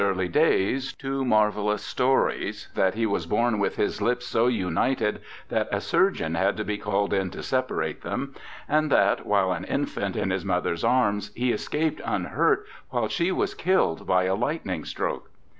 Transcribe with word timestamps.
28o 0.01 0.03
BIOGRAPHICAL 1.29 1.69
ESSAYS 1.69 1.79
stories— 1.85 2.67
that 2.73 2.95
he 2.95 3.05
was 3.05 3.27
born 3.27 3.59
with 3.59 3.75
his 3.75 4.01
lips 4.01 4.25
so 4.25 4.47
united 4.47 5.21
that 5.49 5.69
a 5.71 5.79
surgeon 5.79 6.33
had 6.33 6.57
to 6.57 6.63
be 6.63 6.75
called 6.79 7.13
in 7.13 7.29
to 7.29 7.43
separate 7.43 8.01
them; 8.01 8.33
and 8.67 8.89
that, 8.91 9.27
while 9.27 9.51
an 9.51 9.63
infant 9.63 10.15
in 10.15 10.31
his 10.31 10.43
mother's 10.43 10.83
arms, 10.83 11.29
he 11.35 11.51
escaped 11.51 12.01
unhurt, 12.03 12.65
while 12.89 13.07
she 13.07 13.31
was 13.31 13.53
killed 13.53 14.07
by 14.07 14.23
a 14.23 14.33
lightning 14.33 14.83
stroke. 14.83 15.29